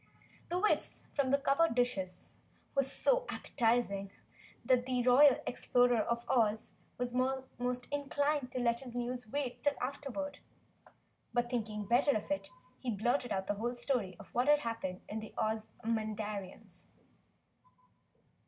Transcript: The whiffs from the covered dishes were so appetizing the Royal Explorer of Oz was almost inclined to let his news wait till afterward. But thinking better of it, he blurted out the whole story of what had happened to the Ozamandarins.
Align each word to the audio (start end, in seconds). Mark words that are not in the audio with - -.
The 0.49 0.57
whiffs 0.57 1.03
from 1.13 1.29
the 1.29 1.37
covered 1.37 1.75
dishes 1.75 2.33
were 2.73 2.81
so 2.81 3.23
appetizing 3.29 4.09
the 4.65 5.03
Royal 5.05 5.37
Explorer 5.45 5.99
of 5.99 6.27
Oz 6.27 6.71
was 6.97 7.13
almost 7.13 7.87
inclined 7.91 8.51
to 8.51 8.59
let 8.59 8.79
his 8.79 8.95
news 8.95 9.27
wait 9.27 9.63
till 9.63 9.75
afterward. 9.79 10.39
But 11.35 11.51
thinking 11.51 11.85
better 11.85 12.17
of 12.17 12.31
it, 12.31 12.49
he 12.79 12.89
blurted 12.89 13.31
out 13.31 13.45
the 13.45 13.53
whole 13.53 13.75
story 13.75 14.15
of 14.17 14.33
what 14.33 14.47
had 14.47 14.61
happened 14.61 15.01
to 15.07 15.19
the 15.19 15.35
Ozamandarins. 15.37 16.87